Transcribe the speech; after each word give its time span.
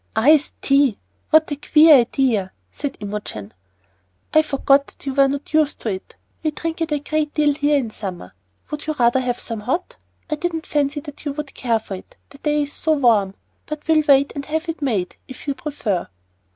"Iced 0.15 0.59
tea! 0.63 0.97
what 1.29 1.51
a 1.51 1.55
queer 1.55 1.97
idea!" 1.97 2.51
said 2.71 2.97
Imogen. 3.01 3.53
"I 4.33 4.41
forgot 4.41 4.87
that 4.87 5.05
you 5.05 5.13
were 5.13 5.27
not 5.27 5.53
used 5.53 5.79
to 5.81 5.89
it. 5.91 6.15
We 6.41 6.49
drink 6.49 6.81
it 6.81 6.91
a 6.91 6.97
great 6.97 7.35
deal 7.35 7.53
here 7.53 7.77
in 7.77 7.91
summer. 7.91 8.33
Would 8.71 8.87
you 8.87 8.95
rather 8.97 9.19
have 9.19 9.39
some 9.39 9.59
hot? 9.59 9.97
I 10.27 10.37
didn't 10.37 10.65
fancy 10.65 11.01
that 11.01 11.23
you 11.25 11.33
would 11.33 11.53
care 11.53 11.77
for 11.79 11.93
it, 11.93 12.15
the 12.31 12.39
day 12.39 12.63
is 12.63 12.73
so 12.73 12.93
warm; 12.93 13.35
but 13.67 13.87
we'll 13.87 14.01
wait 14.07 14.31
and 14.33 14.43
have 14.45 14.67
it 14.69 14.81
made, 14.81 15.17
if 15.27 15.47
you 15.47 15.53
prefer." 15.53 16.07